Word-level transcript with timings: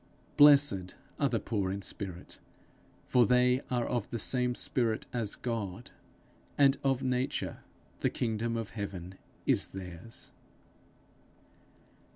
Blessed 0.35 0.95
are 1.19 1.29
the 1.29 1.39
poor 1.39 1.71
in 1.71 1.83
spirit, 1.83 2.39
for 3.05 3.23
they 3.27 3.61
are 3.69 3.85
of 3.85 4.09
the 4.09 4.17
same 4.17 4.55
spirit 4.55 5.05
as 5.13 5.35
God, 5.35 5.91
and 6.57 6.75
of 6.83 7.03
nature 7.03 7.59
the 7.99 8.09
kingdom 8.09 8.57
of 8.57 8.71
heaven 8.71 9.19
is 9.45 9.67
theirs. 9.67 10.31